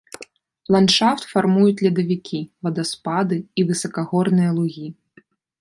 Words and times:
Ландшафт 0.75 1.27
фармуюць 1.33 1.83
ледавікі, 1.87 2.39
вадаспады 2.69 3.35
і 3.59 3.69
высакагорныя 3.71 4.51
лугі. 4.61 4.87